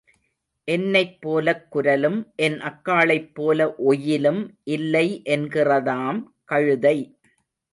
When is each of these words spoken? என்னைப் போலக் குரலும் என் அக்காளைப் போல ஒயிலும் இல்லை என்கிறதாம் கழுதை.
என்னைப் 0.67 1.21
போலக் 1.21 1.67
குரலும் 1.69 2.17
என் 2.35 2.57
அக்காளைப் 2.61 3.29
போல 3.33 3.67
ஒயிலும் 3.85 4.41
இல்லை 4.67 5.21
என்கிறதாம் 5.29 6.19
கழுதை. 6.45 6.97